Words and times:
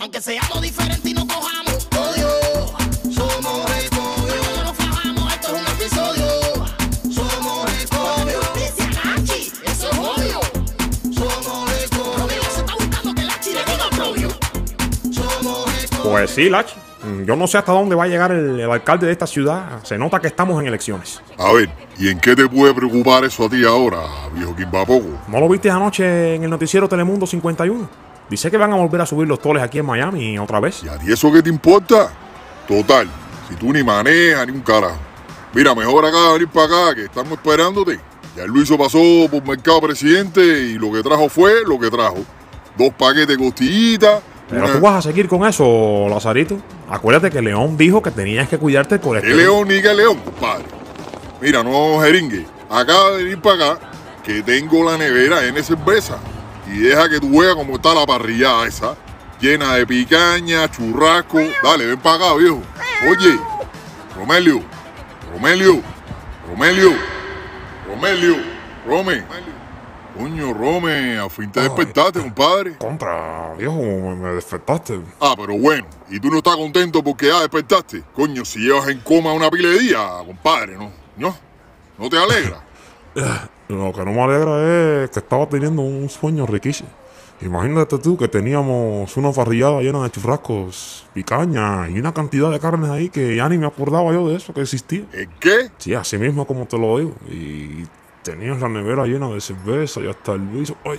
Aunque 0.00 0.20
seamos 0.20 0.62
diferentes 0.62 1.04
y 1.04 1.14
no 1.14 1.26
cojamos 1.26 1.88
odio, 1.96 2.28
somos 3.10 3.70
escogios. 3.82 4.36
Cuando 4.46 4.64
nos 4.64 4.76
fajamos, 4.76 5.32
esto 5.34 5.48
es 5.48 5.60
un 5.60 5.68
episodio. 5.68 6.26
Somos 7.10 7.72
escogios. 7.72 8.54
Dice 8.54 8.88
Nachi, 9.04 9.52
eso 9.66 9.90
es 9.90 9.98
odio. 9.98 10.40
Somos 11.12 11.72
escogios. 11.72 12.16
Romeo 12.18 12.42
se 12.54 12.60
está 12.60 12.74
buscando 12.74 13.14
que 13.14 13.22
Lachi 13.24 13.50
le 13.50 13.64
diga 13.64 13.90
propio. 13.90 14.28
Somos 15.12 15.74
escogios. 15.82 16.08
Pues 16.08 16.30
sí, 16.30 16.48
Lach. 16.48 16.68
Mm, 17.02 17.24
Yo 17.24 17.34
no 17.36 17.46
sé 17.48 17.58
hasta 17.58 17.72
dónde 17.72 17.94
va 17.96 18.04
a 18.04 18.08
llegar 18.08 18.30
el, 18.30 18.60
el 18.60 18.70
alcalde 18.70 19.06
de 19.06 19.12
esta 19.12 19.26
ciudad. 19.26 19.82
Se 19.82 19.98
nota 19.98 20.20
que 20.20 20.28
estamos 20.28 20.60
en 20.60 20.68
elecciones. 20.68 21.20
A 21.38 21.52
ver, 21.52 21.70
¿y 21.98 22.08
en 22.08 22.20
qué 22.20 22.36
te 22.36 22.48
puede 22.48 22.72
preocupar 22.72 23.24
eso 23.24 23.46
a 23.46 23.48
ti 23.48 23.64
ahora, 23.64 23.98
viejo 24.32 24.54
Quimbapoco? 24.54 25.18
¿No 25.26 25.40
lo 25.40 25.48
viste 25.48 25.70
anoche 25.70 26.36
en 26.36 26.44
el 26.44 26.50
noticiero 26.50 26.88
Telemundo 26.88 27.26
51? 27.26 28.07
Dice 28.30 28.50
que 28.50 28.56
van 28.56 28.72
a 28.72 28.76
volver 28.76 29.00
a 29.00 29.06
subir 29.06 29.26
los 29.26 29.40
toles 29.40 29.62
aquí 29.62 29.78
en 29.78 29.86
Miami 29.86 30.38
otra 30.38 30.60
vez. 30.60 30.82
¿Y 30.84 30.88
a 30.88 30.98
ti 30.98 31.10
eso 31.12 31.32
qué 31.32 31.42
te 31.42 31.48
importa? 31.48 32.10
Total, 32.66 33.08
si 33.48 33.54
tú 33.54 33.72
ni 33.72 33.82
manejas 33.82 34.46
ni 34.46 34.52
un 34.52 34.60
carajo. 34.60 34.98
Mira, 35.54 35.74
mejor 35.74 36.04
acá 36.04 36.18
de 36.18 36.32
venir 36.34 36.48
para 36.48 36.66
acá, 36.66 36.94
que 36.94 37.04
estamos 37.04 37.32
esperándote. 37.32 37.98
Ya 38.36 38.42
el 38.44 38.50
Luiso 38.50 38.76
pasó 38.76 38.98
por 39.30 39.42
Mercado 39.44 39.80
Presidente 39.80 40.40
y 40.42 40.74
lo 40.74 40.92
que 40.92 41.02
trajo 41.02 41.28
fue 41.30 41.64
lo 41.66 41.78
que 41.78 41.90
trajo. 41.90 42.18
Dos 42.76 42.92
paquetes 42.98 43.28
de 43.28 43.38
costillitas. 43.38 44.20
Pero 44.48 44.64
una- 44.64 44.72
tú 44.74 44.80
vas 44.80 44.96
a 44.96 45.02
seguir 45.08 45.26
con 45.28 45.46
eso, 45.46 46.06
Lazarito. 46.08 46.58
Acuérdate 46.90 47.30
que 47.30 47.40
León 47.42 47.76
dijo 47.76 48.02
que 48.02 48.10
tenías 48.10 48.48
que 48.48 48.58
cuidarte 48.58 48.96
¿Qué 48.96 49.00
colesterol. 49.00 49.36
león 49.36 49.68
ni 49.68 49.80
qué 49.82 49.94
león, 49.94 50.18
compadre? 50.24 50.64
Mira, 51.40 51.62
no 51.62 52.00
jeringue. 52.00 52.46
Acaba 52.70 53.12
de 53.12 53.24
venir 53.24 53.40
para 53.40 53.72
acá 53.72 53.90
que 54.22 54.42
tengo 54.42 54.84
la 54.84 54.98
nevera 54.98 55.44
en 55.46 55.62
cerveza. 55.64 56.18
Y 56.68 56.78
deja 56.78 57.08
que 57.08 57.20
tú 57.20 57.40
veas 57.40 57.54
cómo 57.54 57.76
está 57.76 57.94
la 57.94 58.06
parrillada 58.06 58.66
esa. 58.66 58.96
Llena 59.40 59.74
de 59.74 59.86
picaña, 59.86 60.70
churrasco. 60.70 61.38
Dale, 61.62 61.86
ven 61.86 61.98
para 61.98 62.16
acá, 62.16 62.34
viejo. 62.34 62.62
Oye, 63.08 63.38
Romelio, 64.16 64.60
Romelio, 65.32 65.80
Romelio, 66.48 66.92
Romelio, 67.86 68.36
Rome. 68.86 69.24
Coño, 70.18 70.52
Rome, 70.52 71.16
a 71.16 71.28
fin 71.28 71.52
te 71.52 71.60
despertaste, 71.60 72.20
compadre. 72.20 72.76
Contra, 72.76 73.54
viejo, 73.54 73.80
me 74.16 74.30
despertaste. 74.30 75.00
Ah, 75.20 75.34
pero 75.36 75.56
bueno, 75.56 75.86
y 76.10 76.18
tú 76.18 76.28
no 76.28 76.38
estás 76.38 76.56
contento 76.56 77.04
porque 77.04 77.28
ya 77.28 77.38
despertaste. 77.40 78.02
Coño, 78.14 78.44
si 78.44 78.58
llevas 78.58 78.88
en 78.88 78.98
coma 78.98 79.32
una 79.32 79.48
pila 79.48 79.68
de 79.68 79.78
días, 79.78 80.02
compadre, 80.26 80.76
¿no? 80.76 80.90
¿No? 81.16 81.36
¿No 81.96 82.08
te 82.08 82.18
alegra? 82.18 82.60
Lo 83.68 83.92
que 83.92 84.04
no 84.04 84.12
me 84.12 84.22
alegra 84.22 85.04
es 85.04 85.10
que 85.10 85.18
estaba 85.18 85.46
teniendo 85.48 85.82
un 85.82 86.08
sueño 86.08 86.46
riquísimo. 86.46 86.88
Imagínate 87.40 87.98
tú 87.98 88.16
que 88.16 88.26
teníamos 88.26 89.16
una 89.16 89.30
parrillada 89.30 89.80
llena 89.80 90.02
de 90.02 90.10
churrascos, 90.10 91.06
picaña 91.14 91.88
y 91.88 92.00
una 92.00 92.12
cantidad 92.12 92.50
de 92.50 92.58
carnes 92.58 92.90
ahí 92.90 93.10
que 93.10 93.36
ya 93.36 93.48
ni 93.48 93.58
me 93.58 93.66
acordaba 93.66 94.12
yo 94.12 94.28
de 94.28 94.36
eso 94.36 94.52
que 94.52 94.62
existía. 94.62 95.04
¿El 95.12 95.28
qué? 95.38 95.70
Sí, 95.78 95.94
así 95.94 96.18
mismo 96.18 96.46
como 96.46 96.66
te 96.66 96.76
lo 96.76 96.98
digo. 96.98 97.14
Y 97.30 97.84
tenías 98.22 98.60
la 98.60 98.68
nevera 98.68 99.04
llena 99.06 99.28
de 99.28 99.40
cerveza 99.40 100.00
y 100.00 100.08
hasta 100.08 100.32
el 100.32 100.52
Luis. 100.52 100.72
ay, 100.84 100.98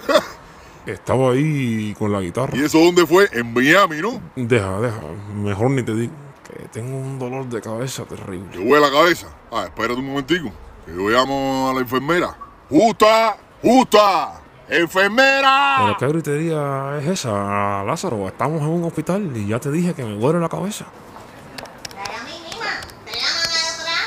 estaba 0.85 1.31
ahí 1.31 1.93
con 1.99 2.11
la 2.11 2.21
guitarra. 2.21 2.55
¿Y 2.55 2.61
eso 2.61 2.79
dónde 2.79 3.05
fue? 3.05 3.27
En 3.33 3.53
Miami, 3.53 3.97
¿no? 3.97 4.21
Deja, 4.37 4.79
deja. 4.79 5.01
Mejor 5.35 5.71
ni 5.71 5.83
te 5.83 5.93
digo. 5.93 6.13
Que 6.47 6.69
tengo 6.69 6.97
un 6.97 7.19
dolor 7.19 7.49
de 7.49 7.59
cabeza 7.59 8.05
terrible. 8.05 8.47
Te 8.53 8.59
huele 8.59 8.79
la 8.79 8.91
cabeza. 8.91 9.27
Ah, 9.51 9.65
espérate 9.65 9.99
un 9.99 10.05
momentico. 10.05 10.51
Que 10.85 10.95
yo 10.95 11.09
llamo 11.09 11.69
a 11.69 11.73
la 11.73 11.81
enfermera. 11.81 12.48
¡Justa! 12.69 13.35
¡Justa! 13.63 14.41
¡Enfermera! 14.67 15.77
¿Pero 15.79 15.97
qué 15.97 16.07
gritería 16.07 16.99
es 16.99 17.07
esa, 17.07 17.83
Lázaro? 17.83 18.27
Estamos 18.27 18.61
en 18.61 18.67
un 18.67 18.83
hospital 18.83 19.35
y 19.35 19.47
ya 19.47 19.59
te 19.59 19.71
dije 19.71 19.95
que 19.95 20.03
me 20.03 20.15
duele 20.15 20.39
la 20.39 20.49
cabeza. 20.49 20.85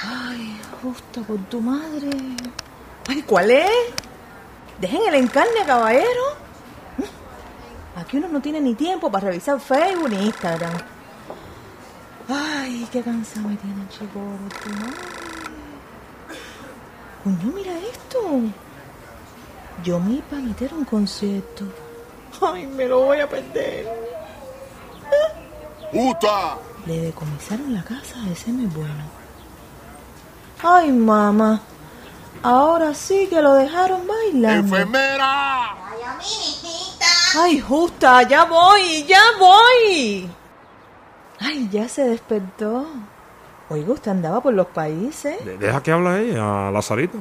Ay, 0.07 0.61
justo 0.81 1.23
por 1.23 1.39
tu 1.47 1.61
madre. 1.61 2.11
Ay, 3.09 3.23
¿cuál 3.23 3.51
es? 3.51 3.71
Dejen 4.81 5.01
el 5.09 5.15
encarne, 5.15 5.65
caballero. 5.67 6.23
Aquí 7.97 8.19
uno 8.19 8.29
no 8.29 8.41
tiene 8.41 8.61
ni 8.61 8.77
tiempo 8.77 9.11
para 9.11 9.27
revisar 9.27 9.59
Facebook 9.59 10.09
ni 10.09 10.27
Instagram. 10.27 10.73
Ay, 12.29 12.89
qué 12.93 13.03
cansado 13.03 13.49
me 13.49 13.57
tiene, 13.57 13.89
chico, 13.89 14.21
Coño, 17.25 17.53
mira 17.55 17.73
esto. 17.79 18.19
Yo 19.85 19.99
me 20.01 20.15
iba 20.15 20.39
a 20.39 20.41
meter 20.41 20.73
a 20.73 20.77
un 20.77 20.85
concierto. 20.85 21.65
Ay, 22.41 22.67
me 22.67 22.87
lo 22.87 23.01
voy 23.01 23.21
a 23.21 23.29
perder. 23.29 23.87
¡Justa! 25.93 26.59
Le 26.87 27.01
decomisaron 27.01 27.73
la 27.75 27.83
casa 27.83 28.19
de 28.25 28.33
ese 28.33 28.51
muy 28.51 28.67
bueno. 28.67 29.05
Ay, 30.63 30.91
mamá. 30.91 31.61
Ahora 32.43 32.95
sí 32.95 33.29
que 33.29 33.41
lo 33.41 33.55
dejaron 33.55 34.07
bailando. 34.07 34.77
¡Enfermera! 34.77 35.77
Ay, 37.39 37.61
justa, 37.61 38.23
ya 38.25 38.45
voy, 38.45 39.05
ya 39.05 39.23
voy. 39.39 40.29
Ay, 41.39 41.69
ya 41.71 41.89
se 41.89 42.05
despertó. 42.05 42.87
Oiga, 43.69 43.93
usted 43.93 44.11
andaba 44.11 44.41
por 44.43 44.53
los 44.55 44.67
países. 44.67 45.45
De- 45.45 45.57
Deja 45.59 45.83
que 45.83 45.93
habla 45.93 46.21
ella, 46.21 46.71
Lazarito. 46.71 47.19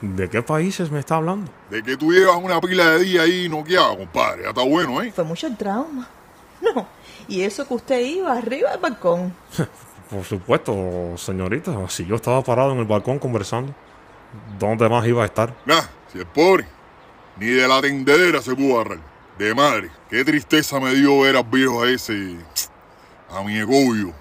¿De 0.00 0.30
qué 0.30 0.40
países 0.42 0.90
me 0.90 0.98
está 1.00 1.16
hablando? 1.16 1.50
De 1.68 1.82
que 1.82 1.96
tú 1.96 2.10
llevas 2.12 2.36
una 2.36 2.58
pila 2.60 2.90
de 2.92 3.00
días 3.00 3.24
ahí 3.24 3.48
noqueada, 3.50 3.96
compadre. 3.96 4.44
Ya 4.44 4.48
está 4.50 4.62
bueno, 4.62 5.02
¿eh? 5.02 5.12
Fue 5.12 5.24
mucho 5.24 5.46
el 5.46 5.56
trauma. 5.56 6.08
No, 6.62 6.86
y 7.26 7.40
eso 7.40 7.66
que 7.66 7.72
usted 7.72 8.00
iba 8.00 8.32
arriba 8.36 8.70
del 8.72 8.80
balcón. 8.80 9.34
Por 10.10 10.24
supuesto, 10.24 11.16
señorita. 11.16 11.88
Si 11.88 12.04
yo 12.04 12.16
estaba 12.16 12.42
parado 12.42 12.72
en 12.72 12.78
el 12.80 12.84
balcón 12.84 13.18
conversando, 13.18 13.74
¿dónde 14.58 14.86
más 14.90 15.06
iba 15.06 15.22
a 15.22 15.26
estar? 15.26 15.54
Nah, 15.64 15.80
si 16.12 16.18
es 16.18 16.26
pobre. 16.26 16.66
Ni 17.38 17.46
de 17.46 17.66
la 17.66 17.80
tendedera 17.80 18.42
se 18.42 18.54
pudo 18.54 18.78
agarrar. 18.80 18.98
De 19.38 19.54
madre. 19.54 19.90
Qué 20.10 20.22
tristeza 20.22 20.78
me 20.80 20.92
dio 20.94 21.20
ver 21.20 21.36
al 21.36 21.44
viejo 21.44 21.82
ese. 21.86 22.36
A 23.30 23.42
mi 23.42 23.56
egobio. 23.56 24.12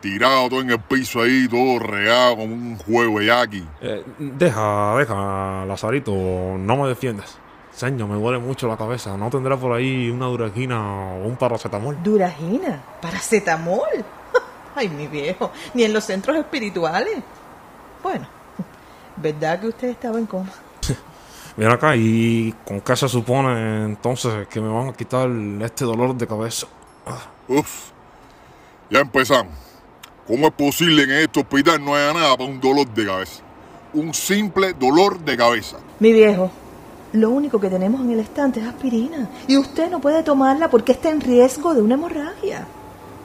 Tirado 0.00 0.48
todo 0.48 0.60
en 0.60 0.70
el 0.70 0.78
piso 0.78 1.22
ahí, 1.22 1.48
todo 1.48 1.80
regado 1.80 2.36
como 2.36 2.54
un 2.54 2.78
juego 2.78 3.18
de 3.18 3.26
yaqui. 3.26 3.66
Eh, 3.80 4.04
deja, 4.18 4.96
deja, 4.96 5.64
Lazarito. 5.66 6.12
No 6.12 6.76
me 6.76 6.88
defiendas. 6.88 7.36
Señor, 7.72 8.08
me 8.08 8.16
duele 8.16 8.38
mucho 8.38 8.68
la 8.68 8.76
cabeza. 8.76 9.16
¿No 9.16 9.30
tendrá 9.30 9.56
por 9.56 9.72
ahí 9.72 10.08
una 10.10 10.26
duragina 10.26 11.14
o 11.14 11.26
un 11.26 11.36
paracetamol? 11.36 11.96
Duragina, 12.02 12.82
paracetamol. 13.00 14.04
Ay, 14.74 14.88
mi 14.88 15.08
viejo, 15.08 15.50
ni 15.74 15.82
en 15.82 15.92
los 15.92 16.04
centros 16.04 16.36
espirituales. 16.36 17.18
Bueno, 18.02 18.28
¿verdad 19.16 19.60
que 19.60 19.68
usted 19.68 19.88
estaba 19.88 20.18
en 20.18 20.26
coma? 20.26 20.50
Mira 21.56 21.74
acá, 21.74 21.96
¿y 21.96 22.54
con 22.64 22.80
qué 22.80 22.94
se 22.94 23.08
supone 23.08 23.84
entonces 23.84 24.46
que 24.46 24.60
me 24.60 24.68
van 24.68 24.88
a 24.88 24.92
quitar 24.92 25.28
este 25.62 25.84
dolor 25.84 26.14
de 26.16 26.26
cabeza? 26.26 26.68
Uf. 27.48 27.90
Ya 28.90 29.00
empezamos. 29.00 29.67
¿Cómo 30.28 30.48
es 30.48 30.52
posible 30.52 31.06
que 31.06 31.14
en 31.14 31.22
este 31.22 31.40
hospital 31.40 31.82
no 31.82 31.94
haya 31.94 32.12
nada 32.12 32.36
para 32.36 32.50
un 32.50 32.60
dolor 32.60 32.86
de 32.86 33.06
cabeza? 33.06 33.42
Un 33.94 34.12
simple 34.12 34.74
dolor 34.74 35.18
de 35.18 35.38
cabeza. 35.38 35.78
Mi 36.00 36.12
viejo, 36.12 36.50
lo 37.14 37.30
único 37.30 37.58
que 37.58 37.70
tenemos 37.70 38.02
en 38.02 38.10
el 38.10 38.20
estante 38.20 38.60
es 38.60 38.66
aspirina. 38.66 39.30
Y 39.46 39.56
usted 39.56 39.90
no 39.90 40.00
puede 40.00 40.22
tomarla 40.22 40.68
porque 40.68 40.92
está 40.92 41.08
en 41.08 41.22
riesgo 41.22 41.72
de 41.72 41.80
una 41.80 41.94
hemorragia. 41.94 42.66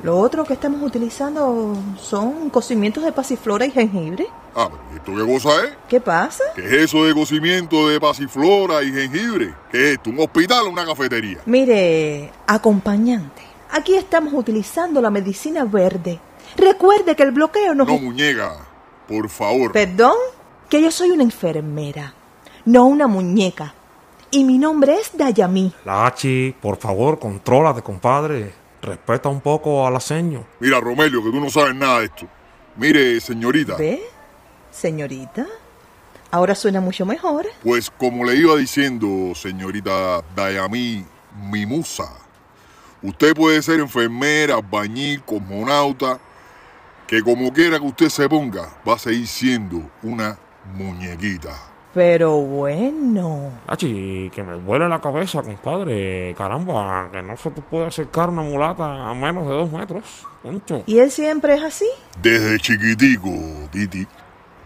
Lo 0.02 0.18
otro 0.18 0.46
que 0.46 0.54
estamos 0.54 0.82
utilizando 0.82 1.76
son 2.02 2.50
cocimientos 2.50 3.04
de 3.04 3.12
pasiflora 3.12 3.66
y 3.66 3.72
jengibre. 3.72 4.26
Ah, 4.56 4.70
pero 4.72 4.96
¿esto 4.96 5.26
qué 5.28 5.34
cosa 5.34 5.66
es? 5.66 5.74
¿Qué 5.90 6.00
pasa? 6.00 6.44
¿Qué 6.56 6.66
es 6.66 6.74
eso 6.74 7.04
de 7.04 7.14
cocimiento 7.14 7.90
de 7.90 8.00
pasiflora 8.00 8.82
y 8.82 8.94
jengibre? 8.94 9.54
¿Qué 9.70 9.90
es 9.90 9.98
esto? 9.98 10.10
¿Un 10.10 10.22
hospital 10.22 10.68
o 10.68 10.70
una 10.70 10.86
cafetería? 10.86 11.40
Mire, 11.46 12.32
acompañante, 12.48 13.42
aquí 13.72 13.96
estamos 13.96 14.34
utilizando 14.34 15.02
la 15.02 15.10
medicina 15.10 15.66
verde. 15.66 16.18
Recuerde 16.58 17.16
que 17.16 17.24
el 17.24 17.32
bloqueo 17.32 17.74
nos... 17.76 17.88
No, 17.88 17.98
muñeca. 17.98 18.58
Por 19.08 19.30
favor. 19.30 19.72
Perdón, 19.72 20.16
que 20.70 20.82
yo 20.82 20.92
soy 20.92 21.12
una 21.12 21.24
enfermera, 21.24 22.14
no 22.66 22.86
una 22.86 23.08
muñeca. 23.08 23.74
Y 24.32 24.44
mi 24.44 24.58
nombre 24.58 24.96
es 24.96 25.16
Dayami. 25.16 25.74
Lachi, 25.86 26.56
por 26.60 26.78
favor, 26.78 27.20
contrólate, 27.20 27.82
compadre. 27.82 28.54
Respeta 28.82 29.30
un 29.30 29.42
poco 29.42 29.86
a 29.86 29.92
la 29.92 30.00
seño. 30.00 30.46
Mira, 30.60 30.80
Romelio, 30.80 31.24
que 31.24 31.30
tú 31.30 31.40
no 31.40 31.50
sabes 31.50 31.76
nada 31.76 32.00
de 32.00 32.06
esto. 32.06 32.28
Mire, 32.76 33.20
señorita. 33.22 33.76
¿Ve? 33.76 34.02
Señorita, 34.72 35.46
ahora 36.32 36.56
suena 36.56 36.82
mucho 36.82 37.06
mejor. 37.06 37.46
Pues 37.64 37.92
como 37.92 38.26
le 38.26 38.36
iba 38.36 38.56
diciendo, 38.56 39.36
señorita 39.36 40.24
Dayami 40.36 41.06
Mimusa, 41.52 42.12
usted 43.04 43.36
puede 43.36 43.62
ser 43.62 43.80
enfermera, 43.80 44.60
bañil, 44.60 45.22
cosmonauta, 45.24 46.20
que 47.08 47.22
como 47.22 47.52
quiera 47.52 47.80
que 47.80 47.86
usted 47.86 48.10
se 48.10 48.28
ponga, 48.30 48.70
va 48.88 48.96
a 48.96 49.00
seguir 49.00 49.28
siendo 49.28 49.82
una 50.02 50.38
muñequita. 50.76 51.52
Pero 51.94 52.38
bueno. 52.38 53.52
Hachi, 53.68 54.32
que 54.34 54.42
me 54.42 54.54
duele 54.54 54.90
la 54.90 55.00
cabeza, 55.00 55.44
compadre. 55.44 56.34
Caramba, 56.36 57.10
que 57.12 57.22
no 57.22 57.38
se 57.38 57.52
te 57.52 57.62
puede 57.62 57.86
acercar 57.86 58.30
una 58.30 58.42
mulata 58.42 59.10
a 59.10 59.14
menos 59.14 59.48
de 59.48 59.54
dos 59.54 59.72
metros. 59.72 60.04
Concho. 60.42 60.84
¿Y 60.88 60.98
él 60.98 61.12
siempre 61.12 61.54
es 61.54 61.64
así? 61.64 61.86
Desde 62.20 62.58
chiquitico, 62.58 63.30
Titi. 63.72 64.08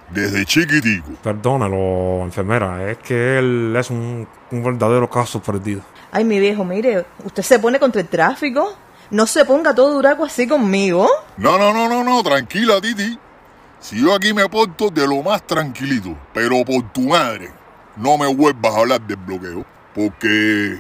Desde 0.10 0.46
chiquitico. 0.46 1.12
Perdónalo, 1.22 2.24
enfermera, 2.24 2.90
es 2.90 2.98
que 3.00 3.40
él 3.40 3.76
es 3.78 3.90
un, 3.90 4.26
un 4.52 4.64
verdadero 4.64 5.10
caso 5.10 5.42
perdido. 5.42 5.82
Ay, 6.12 6.24
mi 6.24 6.40
viejo, 6.40 6.64
mire, 6.64 7.06
usted 7.26 7.44
se 7.44 7.60
pone 7.60 7.78
contra 7.78 8.00
el 8.00 8.08
tráfico. 8.08 8.74
No 9.10 9.26
se 9.26 9.46
ponga 9.46 9.74
todo 9.74 9.94
duraco 9.94 10.26
así 10.26 10.48
conmigo. 10.48 11.08
No, 11.38 11.58
no, 11.58 11.74
no, 11.74 11.88
no, 11.88 12.04
no, 12.04 12.24
tranquila, 12.24 12.82
Titi. 12.82 13.18
Si 13.80 14.02
yo 14.02 14.14
aquí 14.14 14.34
me 14.34 14.48
porto 14.50 14.90
de 14.90 15.08
lo 15.08 15.22
más 15.24 15.46
tranquilito, 15.46 16.18
pero 16.34 16.66
por 16.66 16.92
tu 16.92 17.02
madre, 17.02 17.52
no 17.96 18.18
me 18.18 18.28
vuelvas 18.34 18.76
a 18.76 18.80
hablar 18.80 19.02
del 19.02 19.18
bloqueo, 19.18 19.66
porque 19.94 20.80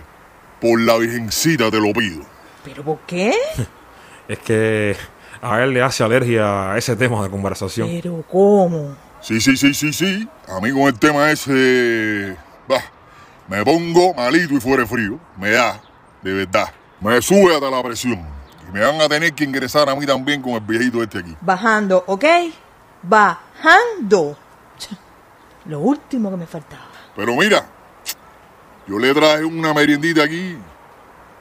por 0.59 0.81
la 0.81 0.97
virgencita 0.97 1.69
te 1.69 1.79
lo 1.79 1.93
pido. 1.93 2.23
¿Pero 2.63 2.83
por 2.83 2.99
qué? 3.01 3.33
Es 4.27 4.39
que 4.39 4.97
a 5.41 5.63
él 5.63 5.73
le 5.73 5.81
hace 5.81 6.03
alergia 6.03 6.73
a 6.73 6.77
ese 6.77 6.97
tema 6.97 7.23
de 7.23 7.29
conversación. 7.29 7.87
¿Pero 7.89 8.25
cómo? 8.29 8.93
Sí, 9.21 9.39
sí, 9.39 9.55
sí, 9.55 9.73
sí, 9.73 9.93
sí. 9.93 10.27
A 10.49 10.59
mí 10.59 10.71
con 10.71 10.81
el 10.81 10.99
tema 10.99 11.31
ese, 11.31 12.35
bah, 12.67 12.83
me 13.47 13.63
pongo 13.63 14.13
malito 14.15 14.53
y 14.53 14.59
fuera 14.59 14.85
frío. 14.85 15.17
Me 15.37 15.51
da, 15.51 15.81
de 16.21 16.33
verdad. 16.33 16.73
Me 16.99 17.21
sube 17.21 17.53
hasta 17.53 17.69
la 17.69 17.83
presión. 17.83 18.25
Y 18.67 18.71
me 18.71 18.81
van 18.81 18.99
a 18.99 19.07
tener 19.07 19.33
que 19.33 19.43
ingresar 19.43 19.89
a 19.89 19.95
mí 19.95 20.05
también 20.05 20.41
con 20.41 20.53
el 20.53 20.61
viejito 20.61 21.01
este 21.03 21.19
aquí. 21.19 21.35
Bajando, 21.41 22.03
¿ok? 22.07 22.25
Bajando. 23.03 24.37
Lo 25.65 25.79
último 25.79 26.31
que 26.31 26.37
me 26.37 26.47
faltaba. 26.47 26.87
Pero 27.15 27.35
mira, 27.35 27.65
yo 28.87 28.97
le 28.97 29.13
traje 29.13 29.43
una 29.43 29.73
meriendita 29.73 30.23
aquí 30.23 30.57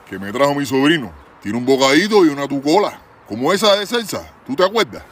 que 0.09 0.19
me 0.19 0.33
trajo 0.33 0.55
mi 0.55 0.67
sobrino. 0.67 1.13
Tiene 1.43 1.59
un 1.59 1.67
bocadito 1.67 2.25
y 2.25 2.29
una 2.29 2.47
tucola. 2.47 2.99
Como 3.29 3.53
esa 3.53 3.77
de 3.77 3.87
salsa. 3.87 4.27
¿Tú 4.47 4.55
te 4.55 4.65
acuerdas? 4.65 5.03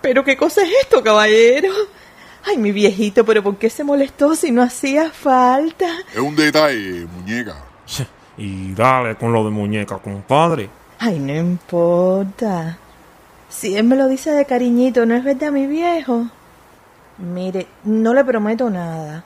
¿Pero 0.00 0.24
qué 0.24 0.36
cosa 0.36 0.62
es 0.62 0.70
esto, 0.82 1.02
caballero? 1.02 1.72
Ay, 2.44 2.58
mi 2.58 2.72
viejito, 2.72 3.24
¿pero 3.24 3.42
por 3.42 3.56
qué 3.56 3.70
se 3.70 3.84
molestó 3.84 4.34
si 4.34 4.50
no 4.50 4.62
hacía 4.62 5.10
falta? 5.10 5.86
Es 6.12 6.18
un 6.18 6.34
detalle, 6.34 7.06
muñeca. 7.06 7.56
Y 8.36 8.72
dale 8.72 9.16
con 9.16 9.32
lo 9.32 9.44
de 9.44 9.50
muñeca, 9.50 9.98
compadre. 9.98 10.70
Ay, 10.98 11.18
no 11.18 11.34
importa. 11.34 12.78
Si 13.48 13.76
él 13.76 13.84
me 13.84 13.96
lo 13.96 14.08
dice 14.08 14.30
de 14.30 14.46
cariñito, 14.46 15.04
¿no 15.04 15.14
es 15.14 15.24
verdad, 15.24 15.52
mi 15.52 15.66
viejo? 15.66 16.26
Mire, 17.18 17.66
no 17.84 18.14
le 18.14 18.24
prometo 18.24 18.70
nada. 18.70 19.24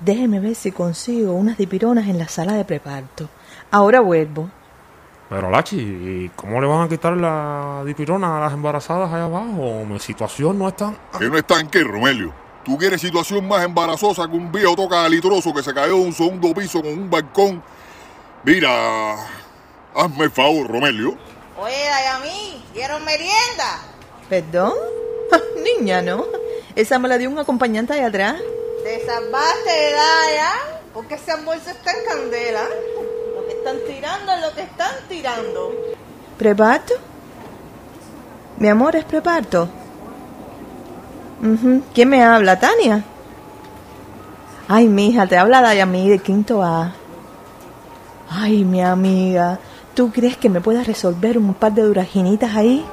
Déjeme 0.00 0.40
ver 0.40 0.54
si 0.54 0.72
consigo 0.72 1.32
unas 1.34 1.58
dipironas 1.58 2.08
en 2.08 2.18
la 2.18 2.28
sala 2.28 2.54
de 2.54 2.64
preparto. 2.64 3.28
Ahora 3.70 4.00
vuelvo. 4.00 4.48
Pero 5.28 5.50
Lachi, 5.50 5.76
¿y 5.76 6.30
¿cómo 6.36 6.60
le 6.60 6.66
van 6.66 6.82
a 6.82 6.88
quitar 6.88 7.16
la 7.16 7.82
dipirona 7.84 8.36
a 8.36 8.40
las 8.40 8.52
embarazadas 8.52 9.12
allá 9.12 9.24
abajo? 9.24 9.84
Mi 9.84 9.98
situación 9.98 10.58
no 10.58 10.68
es 10.68 10.76
tan... 10.76 10.96
Que 11.18 11.28
no 11.28 11.36
está 11.36 11.60
en 11.60 11.68
qué, 11.68 11.82
Romelio. 11.82 12.45
Tú 12.66 12.76
quieres 12.76 13.00
situación 13.00 13.46
más 13.46 13.64
embarazosa 13.64 14.26
que 14.28 14.36
un 14.36 14.50
viejo 14.50 14.74
toca 14.74 15.08
litroso 15.08 15.54
que 15.54 15.62
se 15.62 15.72
cayó 15.72 15.94
de 15.94 16.00
un 16.00 16.12
segundo 16.12 16.52
piso 16.52 16.82
con 16.82 16.90
un 16.90 17.08
balcón. 17.08 17.62
Mira, 18.42 19.14
hazme 19.94 20.24
el 20.24 20.32
favor, 20.32 20.66
Romelio. 20.66 21.16
Oye, 21.60 21.84
Dayami, 21.88 22.64
¿dieron 22.74 23.04
merienda? 23.04 23.82
¿Perdón? 24.28 24.72
Niña, 25.78 26.02
¿no? 26.02 26.26
Esa 26.74 26.98
me 26.98 27.06
la 27.08 27.18
dio 27.18 27.30
un 27.30 27.38
acompañante 27.38 27.92
allá 27.92 28.08
atrás. 28.08 28.40
¿Te 28.82 29.06
salvaste, 29.06 29.92
Daya? 29.92 30.52
Porque 30.92 31.14
ese 31.14 31.30
almuerzo 31.30 31.70
está 31.70 31.92
en 31.92 32.04
candela. 32.04 32.64
Lo 33.36 33.46
que 33.46 33.52
están 33.52 33.76
tirando 33.86 34.32
es 34.32 34.40
lo 34.40 34.52
que 34.52 34.62
están 34.62 34.92
tirando. 35.08 35.72
¿Preparto? 36.36 36.94
Mi 38.58 38.66
amor, 38.66 38.96
¿es 38.96 39.04
preparto? 39.04 39.68
Ujú. 41.42 41.82
¿Quién 41.94 42.08
me 42.08 42.22
habla? 42.22 42.58
¿Tania? 42.58 43.04
Ay, 44.68 44.88
mija, 44.88 45.26
te 45.26 45.36
habla 45.36 45.62
Dayami 45.62 46.08
de 46.08 46.18
Quinto 46.18 46.62
A. 46.62 46.92
Ay, 48.28 48.64
mi 48.64 48.82
amiga, 48.82 49.60
¿tú 49.94 50.10
crees 50.10 50.36
que 50.36 50.50
me 50.50 50.60
puedas 50.60 50.86
resolver 50.86 51.38
un 51.38 51.54
par 51.54 51.72
de 51.72 51.82
duraginitas 51.82 52.56
ahí? 52.56 52.84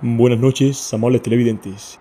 Buenas 0.00 0.40
noches, 0.40 0.92
amables 0.92 1.22
televidentes. 1.22 2.00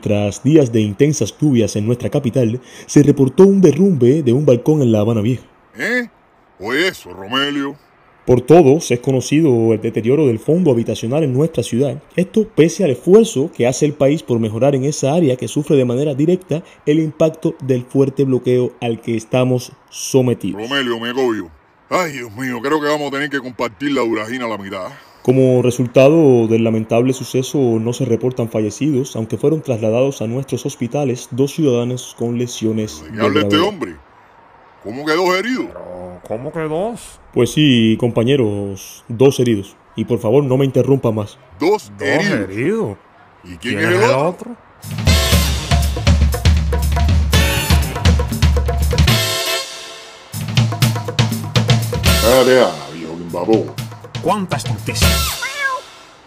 Tras 0.00 0.42
días 0.42 0.72
de 0.72 0.80
intensas 0.80 1.36
lluvias 1.38 1.76
en 1.76 1.86
nuestra 1.86 2.08
capital, 2.08 2.60
se 2.86 3.02
reportó 3.02 3.44
un 3.44 3.60
derrumbe 3.60 4.22
de 4.22 4.32
un 4.32 4.46
balcón 4.46 4.80
en 4.80 4.92
La 4.92 5.00
Habana 5.00 5.20
Vieja. 5.20 5.44
¿Eh? 5.76 6.08
Oye 6.60 6.88
eso, 6.88 7.14
Romelio. 7.14 7.74
Por 8.26 8.42
todos 8.42 8.90
es 8.90 9.00
conocido 9.00 9.72
el 9.72 9.80
deterioro 9.80 10.26
del 10.26 10.38
fondo 10.38 10.70
habitacional 10.70 11.24
en 11.24 11.32
nuestra 11.32 11.62
ciudad. 11.62 12.02
Esto 12.16 12.46
pese 12.46 12.84
al 12.84 12.90
esfuerzo 12.90 13.50
que 13.50 13.66
hace 13.66 13.86
el 13.86 13.94
país 13.94 14.22
por 14.22 14.38
mejorar 14.38 14.74
en 14.74 14.84
esa 14.84 15.14
área 15.14 15.36
que 15.36 15.48
sufre 15.48 15.76
de 15.76 15.86
manera 15.86 16.14
directa 16.14 16.62
el 16.84 17.00
impacto 17.00 17.54
del 17.62 17.84
fuerte 17.84 18.24
bloqueo 18.24 18.72
al 18.82 19.00
que 19.00 19.16
estamos 19.16 19.72
sometidos. 19.88 20.60
Romelio, 20.60 21.00
me 21.00 21.08
agobio. 21.08 21.50
Ay, 21.88 22.12
Dios 22.12 22.30
mío, 22.36 22.60
creo 22.62 22.78
que 22.78 22.88
vamos 22.88 23.08
a 23.08 23.10
tener 23.12 23.30
que 23.30 23.40
compartir 23.40 23.92
la 23.92 24.02
duragina 24.02 24.44
a 24.44 24.48
la 24.48 24.58
mitad. 24.58 24.90
Como 25.22 25.62
resultado 25.62 26.46
del 26.46 26.62
lamentable 26.62 27.14
suceso 27.14 27.58
no 27.58 27.92
se 27.94 28.04
reportan 28.04 28.50
fallecidos, 28.50 29.16
aunque 29.16 29.38
fueron 29.38 29.62
trasladados 29.62 30.22
a 30.22 30.26
nuestros 30.26 30.64
hospitales 30.66 31.28
dos 31.30 31.52
ciudadanos 31.52 32.14
con 32.18 32.38
lesiones 32.38 33.02
¿De 33.02 33.12
qué 33.12 33.20
habla 33.22 33.40
este 33.40 33.58
hombre? 33.58 33.96
¿Cómo 34.84 35.04
que 35.04 35.14
dos 35.14 35.34
heridos? 35.34 35.66
Pero, 35.66 35.89
¿Cómo 36.30 36.52
que 36.52 36.60
dos? 36.60 37.18
Pues 37.34 37.50
sí, 37.50 37.96
compañeros, 37.98 39.04
dos 39.08 39.40
heridos. 39.40 39.76
Y 39.96 40.04
por 40.04 40.20
favor 40.20 40.44
no 40.44 40.56
me 40.56 40.64
interrumpa 40.64 41.10
más. 41.10 41.36
Dos, 41.58 41.90
Dos 41.98 42.08
heridos. 42.08 42.50
heridos. 42.50 42.96
¿Y 43.42 43.56
quién, 43.56 43.80
es 43.80 43.84
el 43.86 44.10
otro? 44.14 44.54
Viejo 52.94 53.16
Kimbapó. 53.16 53.74
¿Cuántas 54.22 54.70
noticias? 54.70 55.39